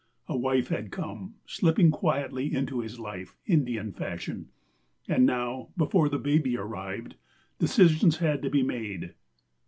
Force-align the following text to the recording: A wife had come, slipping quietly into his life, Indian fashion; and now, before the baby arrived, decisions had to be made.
A 0.27 0.35
wife 0.35 0.69
had 0.69 0.89
come, 0.91 1.35
slipping 1.45 1.91
quietly 1.91 2.51
into 2.51 2.79
his 2.79 2.99
life, 2.99 3.37
Indian 3.45 3.91
fashion; 3.91 4.49
and 5.07 5.27
now, 5.27 5.69
before 5.77 6.09
the 6.09 6.17
baby 6.17 6.57
arrived, 6.57 7.17
decisions 7.59 8.17
had 8.17 8.41
to 8.41 8.49
be 8.49 8.63
made. 8.63 9.13